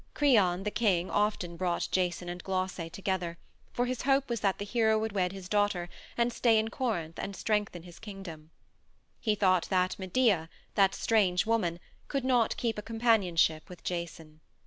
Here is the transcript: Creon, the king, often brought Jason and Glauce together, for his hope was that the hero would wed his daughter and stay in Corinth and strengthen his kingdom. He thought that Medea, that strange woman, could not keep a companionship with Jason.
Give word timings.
Creon, 0.15 0.63
the 0.63 0.71
king, 0.71 1.11
often 1.11 1.55
brought 1.57 1.87
Jason 1.91 2.27
and 2.27 2.43
Glauce 2.43 2.79
together, 2.91 3.37
for 3.71 3.85
his 3.85 4.01
hope 4.01 4.29
was 4.29 4.39
that 4.39 4.57
the 4.57 4.65
hero 4.65 4.97
would 4.97 5.11
wed 5.11 5.31
his 5.31 5.47
daughter 5.47 5.89
and 6.17 6.33
stay 6.33 6.57
in 6.57 6.69
Corinth 6.71 7.19
and 7.19 7.35
strengthen 7.35 7.83
his 7.83 7.99
kingdom. 7.99 8.49
He 9.19 9.35
thought 9.35 9.69
that 9.69 9.99
Medea, 9.99 10.49
that 10.73 10.95
strange 10.95 11.45
woman, 11.45 11.79
could 12.07 12.25
not 12.25 12.57
keep 12.57 12.79
a 12.79 12.81
companionship 12.81 13.69
with 13.69 13.83
Jason. 13.83 14.39